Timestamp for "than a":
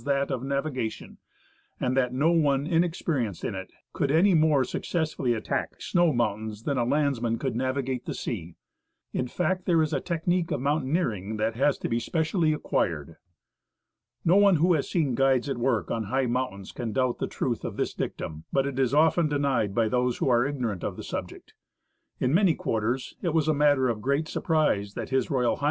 6.65-6.83